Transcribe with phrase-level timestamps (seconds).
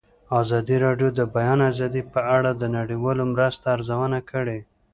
[0.41, 4.59] ازادي راډیو د د بیان آزادي په اړه د نړیوالو مرستو ارزونه کړې.